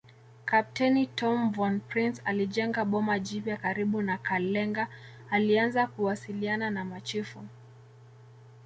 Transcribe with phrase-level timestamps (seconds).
[0.49, 4.87] Kapteni Tom von Prince alijenga boma jipya karibu na Kalenga
[5.29, 7.43] alianza kuwasiliana na machifu